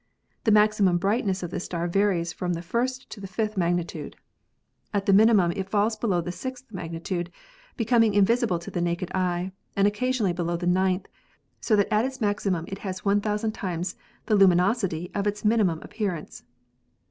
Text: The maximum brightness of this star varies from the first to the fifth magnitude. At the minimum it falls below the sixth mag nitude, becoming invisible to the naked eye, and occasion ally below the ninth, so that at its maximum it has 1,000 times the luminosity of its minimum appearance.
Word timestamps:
The 0.45 0.51
maximum 0.51 0.97
brightness 0.97 1.43
of 1.43 1.51
this 1.51 1.65
star 1.65 1.87
varies 1.87 2.33
from 2.33 2.53
the 2.53 2.63
first 2.63 3.07
to 3.11 3.19
the 3.21 3.27
fifth 3.27 3.55
magnitude. 3.55 4.15
At 4.95 5.05
the 5.05 5.13
minimum 5.13 5.51
it 5.51 5.69
falls 5.69 5.95
below 5.95 6.21
the 6.21 6.31
sixth 6.31 6.71
mag 6.73 6.91
nitude, 6.91 7.29
becoming 7.77 8.15
invisible 8.15 8.57
to 8.57 8.71
the 8.71 8.81
naked 8.81 9.11
eye, 9.13 9.51
and 9.75 9.87
occasion 9.87 10.25
ally 10.25 10.33
below 10.33 10.57
the 10.57 10.65
ninth, 10.65 11.05
so 11.59 11.75
that 11.75 11.93
at 11.93 12.03
its 12.03 12.19
maximum 12.19 12.65
it 12.67 12.79
has 12.79 13.05
1,000 13.05 13.51
times 13.51 13.95
the 14.25 14.35
luminosity 14.35 15.11
of 15.13 15.27
its 15.27 15.45
minimum 15.45 15.77
appearance. 15.83 16.41